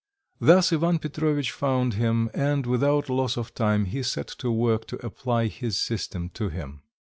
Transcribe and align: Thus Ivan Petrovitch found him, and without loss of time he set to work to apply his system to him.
Thus 0.39 0.73
Ivan 0.73 0.97
Petrovitch 0.97 1.51
found 1.51 1.93
him, 1.93 2.31
and 2.33 2.65
without 2.65 3.07
loss 3.07 3.37
of 3.37 3.53
time 3.53 3.85
he 3.85 4.01
set 4.01 4.25
to 4.39 4.49
work 4.49 4.87
to 4.87 5.05
apply 5.05 5.45
his 5.45 5.77
system 5.79 6.29
to 6.31 6.49
him. 6.49 6.81